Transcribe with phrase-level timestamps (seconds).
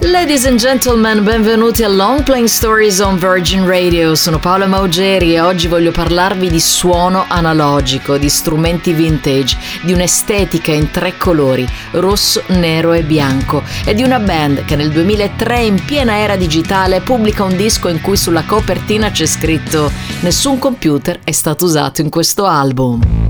[0.00, 4.14] Ladies and gentlemen, benvenuti a Long Playing Stories on Virgin Radio.
[4.14, 10.70] Sono Paola Maugeri e oggi voglio parlarvi di suono analogico, di strumenti vintage, di un'estetica
[10.70, 15.82] in tre colori, rosso, nero e bianco, e di una band che nel 2003, in
[15.82, 19.90] piena era digitale, pubblica un disco in cui sulla copertina c'è scritto
[20.20, 23.25] Nessun computer è stato usato in questo album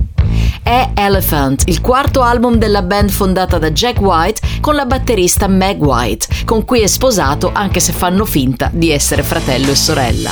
[0.66, 5.80] è Elephant, il quarto album della band fondata da Jack White con la batterista Meg
[5.80, 10.30] White, con cui è sposato anche se fanno finta di essere fratello e sorella.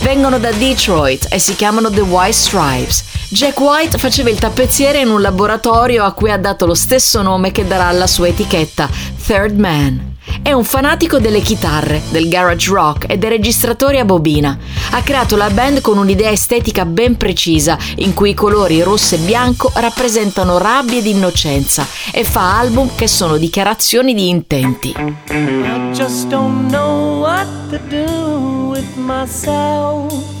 [0.00, 3.04] Vengono da Detroit e si chiamano The White Stripes.
[3.28, 7.52] Jack White faceva il tappezziere in un laboratorio a cui ha dato lo stesso nome
[7.52, 8.88] che darà alla sua etichetta,
[9.26, 10.16] Third Man.
[10.42, 14.56] È un fanatico delle chitarre, del garage rock e dei registratori a bobina.
[14.92, 19.18] Ha creato la band con un'idea estetica ben precisa, in cui i colori rosso e
[19.18, 24.94] bianco rappresentano rabbia ed innocenza, e fa album che sono dichiarazioni di intenti.
[25.30, 30.36] I just don't know what to do with myself.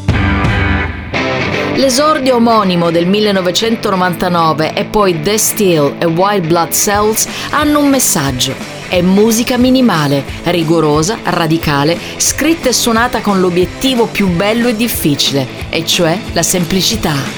[1.74, 8.77] L'esordio omonimo del 1999 e poi The Steel e Wild Blood Cells hanno un messaggio
[8.88, 15.84] è musica minimale, rigorosa, radicale, scritta e suonata con l'obiettivo più bello e difficile, e
[15.84, 17.37] cioè la semplicità.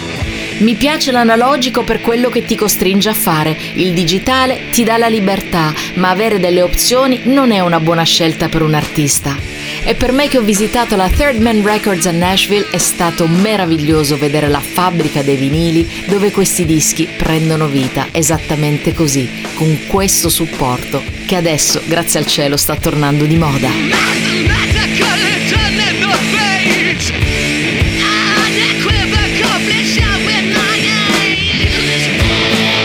[0.61, 5.09] Mi piace l'analogico per quello che ti costringe a fare, il digitale ti dà la
[5.09, 9.35] libertà, ma avere delle opzioni non è una buona scelta per un artista.
[9.83, 14.19] E per me che ho visitato la Third Man Records a Nashville è stato meraviglioso
[14.19, 21.03] vedere la fabbrica dei vinili dove questi dischi prendono vita esattamente così, con questo supporto
[21.25, 24.10] che adesso, grazie al cielo, sta tornando di moda.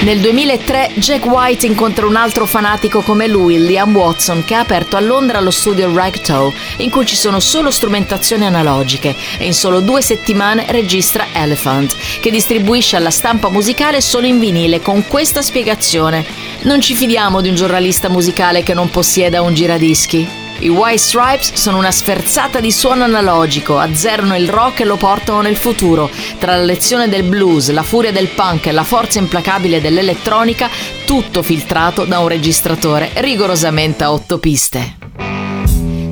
[0.06, 4.98] Nel 2003 Jack White incontra un altro fanatico come lui, Liam Watson, che ha aperto
[4.98, 9.80] a Londra lo studio Ragtow, in cui ci sono solo strumentazioni analogiche, e in solo
[9.80, 16.24] due settimane registra Elephant, che distribuisce alla stampa musicale solo in vinile con questa spiegazione.
[16.66, 20.45] Non ci fidiamo di un giornalista musicale che non possieda un giradischi.
[20.60, 25.42] I White Stripes sono una sferzata di suono analogico, azzerano il rock e lo portano
[25.42, 26.10] nel futuro.
[26.40, 30.70] Tra la lezione del blues, la furia del punk e la forza implacabile dell'elettronica,
[31.06, 35.05] tutto filtrato da un registratore rigorosamente a otto piste.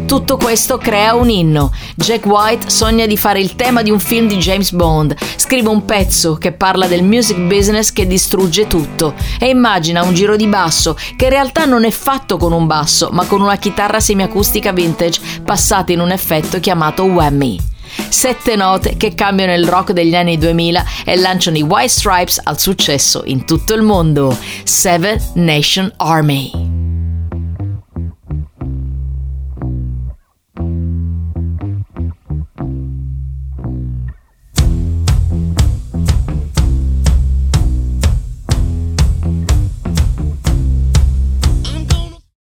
[0.05, 1.71] Tutto questo crea un inno.
[1.95, 5.85] Jack White sogna di fare il tema di un film di James Bond, scrive un
[5.85, 10.95] pezzo che parla del music business che distrugge tutto e immagina un giro di basso
[11.15, 15.19] che in realtà non è fatto con un basso, ma con una chitarra semiacustica vintage
[15.43, 17.59] passata in un effetto chiamato whammy.
[18.09, 22.59] Sette note che cambiano il rock degli anni 2000 e lanciano i White Stripes al
[22.59, 24.37] successo in tutto il mondo.
[24.63, 26.72] Seven Nation Army.